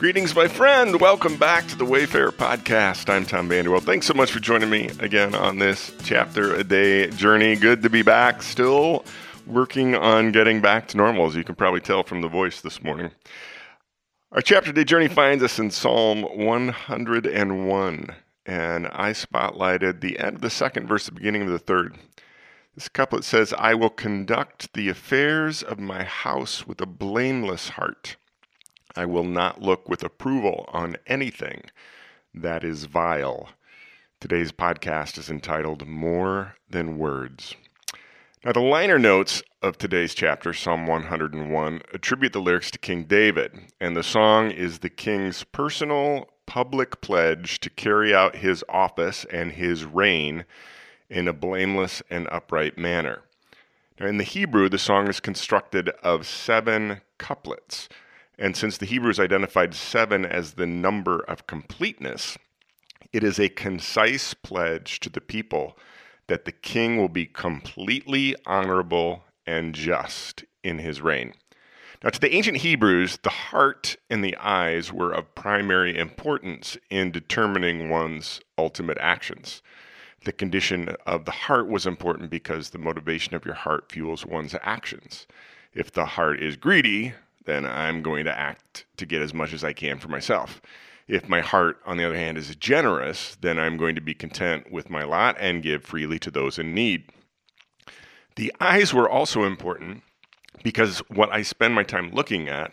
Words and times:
Greetings, 0.00 0.34
my 0.34 0.48
friend. 0.48 0.98
Welcome 0.98 1.36
back 1.36 1.66
to 1.66 1.76
the 1.76 1.84
Wayfarer 1.84 2.32
Podcast. 2.32 3.10
I'm 3.10 3.26
Tom 3.26 3.50
Vanderwell. 3.50 3.82
Thanks 3.82 4.06
so 4.06 4.14
much 4.14 4.32
for 4.32 4.40
joining 4.40 4.70
me 4.70 4.88
again 4.98 5.34
on 5.34 5.58
this 5.58 5.92
chapter 6.02 6.54
a 6.54 6.64
day 6.64 7.10
journey. 7.10 7.54
Good 7.54 7.82
to 7.82 7.90
be 7.90 8.00
back. 8.00 8.42
Still 8.42 9.04
working 9.46 9.94
on 9.94 10.32
getting 10.32 10.62
back 10.62 10.88
to 10.88 10.96
normal, 10.96 11.26
as 11.26 11.36
you 11.36 11.44
can 11.44 11.54
probably 11.54 11.82
tell 11.82 12.02
from 12.02 12.22
the 12.22 12.28
voice 12.28 12.62
this 12.62 12.82
morning. 12.82 13.10
Our 14.32 14.40
chapter 14.40 14.72
day 14.72 14.84
journey 14.84 15.08
finds 15.08 15.44
us 15.44 15.58
in 15.58 15.70
Psalm 15.70 16.22
101, 16.22 18.14
and 18.46 18.86
I 18.86 19.10
spotlighted 19.10 20.00
the 20.00 20.18
end 20.18 20.36
of 20.36 20.40
the 20.40 20.48
second 20.48 20.86
verse, 20.86 21.04
the 21.04 21.12
beginning 21.12 21.42
of 21.42 21.50
the 21.50 21.58
third. 21.58 21.98
This 22.74 22.88
couplet 22.88 23.24
says, 23.24 23.52
I 23.58 23.74
will 23.74 23.90
conduct 23.90 24.72
the 24.72 24.88
affairs 24.88 25.62
of 25.62 25.78
my 25.78 26.04
house 26.04 26.66
with 26.66 26.80
a 26.80 26.86
blameless 26.86 27.68
heart. 27.68 28.16
I 28.96 29.06
will 29.06 29.24
not 29.24 29.62
look 29.62 29.88
with 29.88 30.02
approval 30.02 30.64
on 30.72 30.96
anything 31.06 31.62
that 32.34 32.64
is 32.64 32.84
vile. 32.84 33.50
Today's 34.20 34.52
podcast 34.52 35.16
is 35.16 35.30
entitled 35.30 35.86
More 35.86 36.56
Than 36.68 36.98
Words. 36.98 37.54
Now, 38.44 38.52
the 38.52 38.60
liner 38.60 38.98
notes 38.98 39.42
of 39.62 39.78
today's 39.78 40.14
chapter, 40.14 40.52
Psalm 40.52 40.86
101, 40.86 41.82
attribute 41.92 42.32
the 42.32 42.40
lyrics 42.40 42.70
to 42.72 42.78
King 42.78 43.04
David, 43.04 43.60
and 43.80 43.96
the 43.96 44.02
song 44.02 44.50
is 44.50 44.78
the 44.78 44.88
king's 44.88 45.44
personal 45.44 46.28
public 46.46 47.00
pledge 47.00 47.60
to 47.60 47.70
carry 47.70 48.14
out 48.14 48.36
his 48.36 48.64
office 48.68 49.24
and 49.30 49.52
his 49.52 49.84
reign 49.84 50.44
in 51.08 51.28
a 51.28 51.32
blameless 51.32 52.02
and 52.10 52.26
upright 52.32 52.76
manner. 52.76 53.22
Now, 54.00 54.06
in 54.06 54.16
the 54.16 54.24
Hebrew, 54.24 54.68
the 54.68 54.78
song 54.78 55.06
is 55.08 55.20
constructed 55.20 55.90
of 56.02 56.26
seven 56.26 57.02
couplets. 57.18 57.88
And 58.40 58.56
since 58.56 58.78
the 58.78 58.86
Hebrews 58.86 59.20
identified 59.20 59.74
seven 59.74 60.24
as 60.24 60.54
the 60.54 60.66
number 60.66 61.20
of 61.28 61.46
completeness, 61.46 62.38
it 63.12 63.22
is 63.22 63.38
a 63.38 63.50
concise 63.50 64.32
pledge 64.32 64.98
to 65.00 65.10
the 65.10 65.20
people 65.20 65.76
that 66.26 66.46
the 66.46 66.52
king 66.52 66.96
will 66.96 67.10
be 67.10 67.26
completely 67.26 68.34
honorable 68.46 69.24
and 69.46 69.74
just 69.74 70.44
in 70.64 70.78
his 70.78 71.02
reign. 71.02 71.34
Now, 72.02 72.08
to 72.08 72.20
the 72.20 72.34
ancient 72.34 72.58
Hebrews, 72.58 73.18
the 73.22 73.28
heart 73.28 73.96
and 74.08 74.24
the 74.24 74.36
eyes 74.38 74.90
were 74.90 75.12
of 75.12 75.34
primary 75.34 75.98
importance 75.98 76.78
in 76.88 77.10
determining 77.10 77.90
one's 77.90 78.40
ultimate 78.56 78.96
actions. 78.98 79.60
The 80.24 80.32
condition 80.32 80.96
of 81.04 81.26
the 81.26 81.30
heart 81.30 81.68
was 81.68 81.86
important 81.86 82.30
because 82.30 82.70
the 82.70 82.78
motivation 82.78 83.34
of 83.34 83.44
your 83.44 83.54
heart 83.54 83.92
fuels 83.92 84.24
one's 84.24 84.54
actions. 84.62 85.26
If 85.74 85.92
the 85.92 86.06
heart 86.06 86.42
is 86.42 86.56
greedy, 86.56 87.12
then 87.44 87.64
I'm 87.64 88.02
going 88.02 88.24
to 88.24 88.38
act 88.38 88.86
to 88.96 89.06
get 89.06 89.22
as 89.22 89.34
much 89.34 89.52
as 89.52 89.64
I 89.64 89.72
can 89.72 89.98
for 89.98 90.08
myself. 90.08 90.60
If 91.08 91.28
my 91.28 91.40
heart, 91.40 91.80
on 91.86 91.96
the 91.96 92.04
other 92.04 92.16
hand, 92.16 92.38
is 92.38 92.54
generous, 92.54 93.36
then 93.40 93.58
I'm 93.58 93.76
going 93.76 93.94
to 93.96 94.00
be 94.00 94.14
content 94.14 94.70
with 94.70 94.90
my 94.90 95.02
lot 95.02 95.36
and 95.40 95.62
give 95.62 95.84
freely 95.84 96.18
to 96.20 96.30
those 96.30 96.58
in 96.58 96.74
need. 96.74 97.10
The 98.36 98.52
eyes 98.60 98.94
were 98.94 99.08
also 99.08 99.42
important 99.42 100.02
because 100.62 101.00
what 101.08 101.32
I 101.32 101.42
spend 101.42 101.74
my 101.74 101.82
time 101.82 102.12
looking 102.12 102.48
at, 102.48 102.72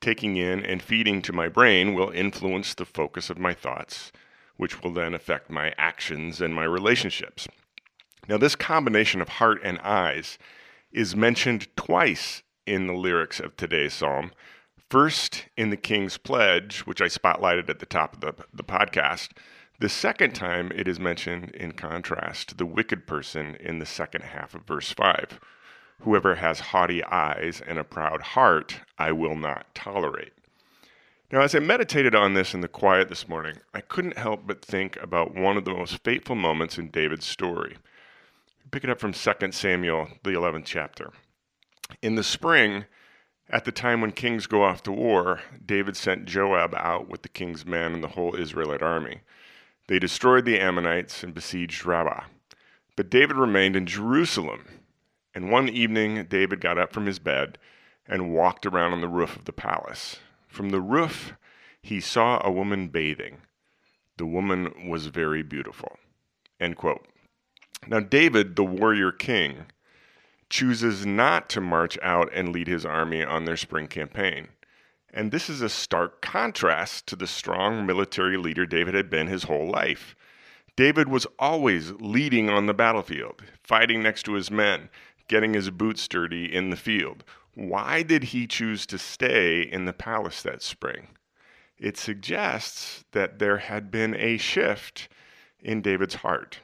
taking 0.00 0.36
in, 0.36 0.64
and 0.64 0.82
feeding 0.82 1.20
to 1.22 1.32
my 1.32 1.48
brain 1.48 1.94
will 1.94 2.10
influence 2.10 2.74
the 2.74 2.84
focus 2.84 3.30
of 3.30 3.38
my 3.38 3.52
thoughts, 3.52 4.12
which 4.56 4.82
will 4.82 4.92
then 4.92 5.14
affect 5.14 5.50
my 5.50 5.74
actions 5.76 6.40
and 6.40 6.54
my 6.54 6.64
relationships. 6.64 7.48
Now, 8.28 8.38
this 8.38 8.56
combination 8.56 9.20
of 9.20 9.28
heart 9.28 9.60
and 9.62 9.78
eyes 9.80 10.38
is 10.90 11.14
mentioned 11.14 11.68
twice 11.76 12.42
in 12.66 12.86
the 12.86 12.94
lyrics 12.94 13.40
of 13.40 13.56
today's 13.56 13.94
psalm. 13.94 14.32
First, 14.90 15.46
in 15.56 15.70
the 15.70 15.76
King's 15.76 16.18
Pledge, 16.18 16.80
which 16.80 17.00
I 17.00 17.06
spotlighted 17.06 17.68
at 17.68 17.78
the 17.78 17.86
top 17.86 18.14
of 18.14 18.20
the, 18.20 18.44
the 18.52 18.64
podcast. 18.64 19.30
The 19.80 19.88
second 19.88 20.34
time 20.34 20.70
it 20.74 20.86
is 20.86 21.00
mentioned 21.00 21.50
in 21.50 21.72
contrast 21.72 22.50
to 22.50 22.54
the 22.54 22.66
wicked 22.66 23.06
person 23.06 23.56
in 23.56 23.80
the 23.80 23.86
second 23.86 24.22
half 24.22 24.54
of 24.54 24.66
verse 24.66 24.92
5. 24.92 25.40
Whoever 26.02 26.36
has 26.36 26.60
haughty 26.60 27.02
eyes 27.04 27.60
and 27.66 27.78
a 27.78 27.84
proud 27.84 28.20
heart, 28.22 28.80
I 28.98 29.12
will 29.12 29.36
not 29.36 29.74
tolerate. 29.74 30.32
Now, 31.32 31.40
as 31.40 31.54
I 31.54 31.58
meditated 31.58 32.14
on 32.14 32.34
this 32.34 32.54
in 32.54 32.60
the 32.60 32.68
quiet 32.68 33.08
this 33.08 33.28
morning, 33.28 33.56
I 33.72 33.80
couldn't 33.80 34.18
help 34.18 34.46
but 34.46 34.64
think 34.64 34.96
about 35.02 35.34
one 35.34 35.56
of 35.56 35.64
the 35.64 35.74
most 35.74 36.04
fateful 36.04 36.36
moments 36.36 36.78
in 36.78 36.90
David's 36.90 37.26
story. 37.26 37.76
Pick 38.70 38.84
it 38.84 38.90
up 38.90 39.00
from 39.00 39.12
2 39.12 39.32
Samuel, 39.50 40.08
the 40.22 40.30
11th 40.30 40.66
chapter. 40.66 41.10
In 42.02 42.14
the 42.14 42.24
spring, 42.24 42.84
at 43.50 43.64
the 43.64 43.72
time 43.72 44.00
when 44.00 44.12
kings 44.12 44.46
go 44.46 44.62
off 44.62 44.82
to 44.84 44.92
war, 44.92 45.40
David 45.64 45.96
sent 45.96 46.24
Joab 46.24 46.74
out 46.74 47.08
with 47.08 47.22
the 47.22 47.28
king's 47.28 47.66
men 47.66 47.92
and 47.92 48.02
the 48.02 48.08
whole 48.08 48.34
Israelite 48.34 48.82
army. 48.82 49.20
They 49.86 49.98
destroyed 49.98 50.44
the 50.44 50.58
Ammonites 50.58 51.22
and 51.22 51.34
besieged 51.34 51.84
Rabbah. 51.84 52.24
But 52.96 53.10
David 53.10 53.36
remained 53.36 53.76
in 53.76 53.86
Jerusalem. 53.86 54.64
And 55.34 55.50
one 55.50 55.68
evening, 55.68 56.26
David 56.26 56.60
got 56.60 56.78
up 56.78 56.92
from 56.92 57.06
his 57.06 57.18
bed 57.18 57.58
and 58.06 58.32
walked 58.32 58.66
around 58.66 58.92
on 58.92 59.00
the 59.00 59.08
roof 59.08 59.36
of 59.36 59.44
the 59.44 59.52
palace. 59.52 60.20
From 60.48 60.70
the 60.70 60.80
roof, 60.80 61.34
he 61.82 62.00
saw 62.00 62.40
a 62.42 62.52
woman 62.52 62.88
bathing. 62.88 63.38
The 64.16 64.26
woman 64.26 64.88
was 64.88 65.06
very 65.08 65.42
beautiful. 65.42 65.98
End 66.60 66.76
quote. 66.76 67.06
Now, 67.86 68.00
David, 68.00 68.56
the 68.56 68.64
warrior 68.64 69.12
king, 69.12 69.66
chooses 70.50 71.04
not 71.04 71.48
to 71.50 71.60
march 71.60 71.98
out 72.02 72.30
and 72.32 72.50
lead 72.50 72.66
his 72.66 72.84
army 72.84 73.22
on 73.22 73.44
their 73.44 73.56
spring 73.56 73.86
campaign. 73.86 74.48
And 75.12 75.30
this 75.30 75.48
is 75.48 75.60
a 75.60 75.68
stark 75.68 76.20
contrast 76.20 77.06
to 77.06 77.16
the 77.16 77.26
strong 77.26 77.86
military 77.86 78.36
leader 78.36 78.66
David 78.66 78.94
had 78.94 79.08
been 79.08 79.28
his 79.28 79.44
whole 79.44 79.68
life. 79.68 80.16
David 80.76 81.08
was 81.08 81.26
always 81.38 81.92
leading 81.92 82.50
on 82.50 82.66
the 82.66 82.74
battlefield, 82.74 83.42
fighting 83.62 84.02
next 84.02 84.24
to 84.24 84.32
his 84.32 84.50
men, 84.50 84.88
getting 85.28 85.54
his 85.54 85.70
boots 85.70 86.08
dirty 86.08 86.52
in 86.52 86.70
the 86.70 86.76
field. 86.76 87.22
Why 87.54 88.02
did 88.02 88.24
he 88.24 88.48
choose 88.48 88.84
to 88.86 88.98
stay 88.98 89.62
in 89.62 89.84
the 89.84 89.92
palace 89.92 90.42
that 90.42 90.62
spring? 90.62 91.08
It 91.78 91.96
suggests 91.96 93.04
that 93.12 93.38
there 93.38 93.58
had 93.58 93.90
been 93.90 94.16
a 94.16 94.36
shift 94.36 95.08
in 95.60 95.80
David's 95.80 96.16
heart. 96.16 96.58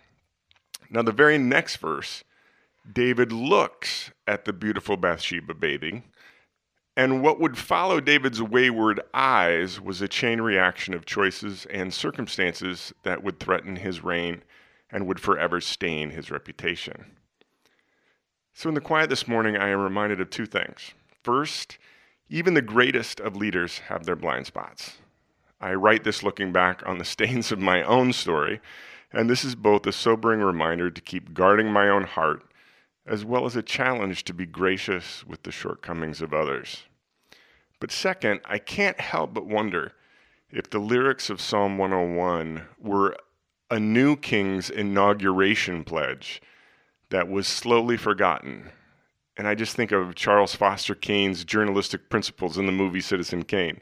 Now, 0.90 1.02
the 1.02 1.12
very 1.12 1.38
next 1.38 1.76
verse 1.76 2.24
David 2.90 3.30
looks 3.32 4.10
at 4.26 4.44
the 4.44 4.52
beautiful 4.52 4.96
Bathsheba 4.96 5.54
bathing, 5.54 6.04
and 6.96 7.22
what 7.22 7.40
would 7.40 7.56
follow 7.56 8.00
David's 8.00 8.42
wayward 8.42 9.00
eyes 9.14 9.80
was 9.80 10.02
a 10.02 10.08
chain 10.08 10.40
reaction 10.40 10.92
of 10.92 11.06
choices 11.06 11.66
and 11.66 11.94
circumstances 11.94 12.92
that 13.02 13.22
would 13.22 13.38
threaten 13.38 13.76
his 13.76 14.02
reign 14.02 14.42
and 14.90 15.06
would 15.06 15.20
forever 15.20 15.60
stain 15.60 16.10
his 16.10 16.30
reputation. 16.30 17.16
So, 18.52 18.68
in 18.68 18.74
the 18.74 18.80
quiet 18.80 19.08
this 19.08 19.28
morning, 19.28 19.56
I 19.56 19.68
am 19.68 19.80
reminded 19.80 20.20
of 20.20 20.30
two 20.30 20.46
things. 20.46 20.92
First, 21.22 21.78
even 22.28 22.54
the 22.54 22.62
greatest 22.62 23.20
of 23.20 23.36
leaders 23.36 23.78
have 23.88 24.04
their 24.04 24.16
blind 24.16 24.46
spots. 24.46 24.98
I 25.60 25.74
write 25.74 26.04
this 26.04 26.22
looking 26.22 26.52
back 26.52 26.82
on 26.86 26.98
the 26.98 27.04
stains 27.16 27.52
of 27.52 27.58
my 27.58 27.82
own 27.82 28.12
story, 28.12 28.60
and 29.12 29.28
this 29.28 29.44
is 29.44 29.54
both 29.54 29.86
a 29.86 29.92
sobering 29.92 30.40
reminder 30.40 30.90
to 30.90 31.00
keep 31.00 31.34
guarding 31.34 31.72
my 31.72 31.88
own 31.88 32.04
heart 32.04 32.44
as 33.06 33.24
well 33.24 33.46
as 33.46 33.56
a 33.56 33.62
challenge 33.62 34.24
to 34.24 34.34
be 34.34 34.46
gracious 34.46 35.24
with 35.26 35.42
the 35.42 35.52
shortcomings 35.52 36.20
of 36.20 36.34
others. 36.34 36.84
But 37.80 37.90
second, 37.90 38.40
I 38.44 38.58
can't 38.58 39.00
help 39.00 39.32
but 39.32 39.46
wonder 39.46 39.92
if 40.50 40.68
the 40.68 40.78
lyrics 40.78 41.30
of 41.30 41.40
Psalm 41.40 41.78
101 41.78 42.66
were 42.78 43.16
a 43.70 43.80
new 43.80 44.16
king's 44.16 44.68
inauguration 44.68 45.84
pledge 45.84 46.42
that 47.10 47.28
was 47.28 47.46
slowly 47.46 47.96
forgotten. 47.96 48.70
And 49.36 49.48
I 49.48 49.54
just 49.54 49.76
think 49.76 49.92
of 49.92 50.14
Charles 50.14 50.54
Foster 50.54 50.94
Kane's 50.94 51.44
journalistic 51.44 52.10
principles 52.10 52.58
in 52.58 52.66
the 52.66 52.72
movie 52.72 53.00
Citizen 53.00 53.44
Kane. 53.44 53.80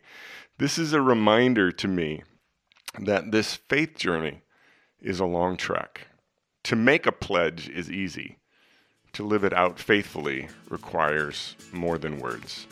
This 0.58 0.78
is 0.78 0.92
a 0.92 1.02
reminder 1.02 1.72
to 1.72 1.88
me 1.88 2.22
that 3.00 3.32
this 3.32 3.54
faith 3.54 3.96
journey 3.96 4.42
is 5.00 5.20
a 5.20 5.24
long 5.24 5.56
trek. 5.56 6.06
To 6.64 6.76
make 6.76 7.06
a 7.06 7.12
pledge 7.12 7.68
is 7.68 7.90
easy 7.90 8.38
to 9.18 9.24
live 9.24 9.42
it 9.42 9.52
out 9.52 9.80
faithfully 9.80 10.48
requires 10.68 11.56
more 11.72 11.98
than 11.98 12.20
words. 12.20 12.68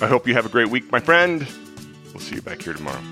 I 0.00 0.06
hope 0.06 0.26
you 0.26 0.32
have 0.32 0.46
a 0.46 0.48
great 0.48 0.70
week, 0.70 0.90
my 0.90 1.00
friend. 1.00 1.46
We'll 2.14 2.20
see 2.20 2.36
you 2.36 2.40
back 2.40 2.62
here 2.62 2.72
tomorrow. 2.72 3.02